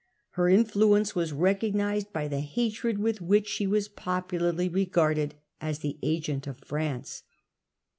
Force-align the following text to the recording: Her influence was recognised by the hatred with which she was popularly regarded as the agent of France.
Her 0.31 0.49
influence 0.49 1.13
was 1.13 1.31
recognised 1.31 2.11
by 2.11 2.27
the 2.27 2.39
hatred 2.39 2.97
with 2.97 3.21
which 3.21 3.47
she 3.47 3.67
was 3.67 3.87
popularly 3.87 4.67
regarded 4.67 5.35
as 5.61 5.77
the 5.85 5.99
agent 6.01 6.47
of 6.47 6.57
France. 6.57 7.21